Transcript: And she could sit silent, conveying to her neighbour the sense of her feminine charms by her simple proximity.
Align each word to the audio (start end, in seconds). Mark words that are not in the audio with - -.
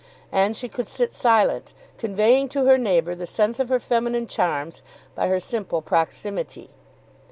And 0.31 0.57
she 0.57 0.67
could 0.67 0.87
sit 0.87 1.13
silent, 1.13 1.75
conveying 1.99 2.49
to 2.49 2.65
her 2.65 2.79
neighbour 2.79 3.13
the 3.13 3.27
sense 3.27 3.59
of 3.59 3.69
her 3.69 3.79
feminine 3.79 4.25
charms 4.25 4.81
by 5.13 5.27
her 5.27 5.39
simple 5.39 5.83
proximity. 5.83 6.71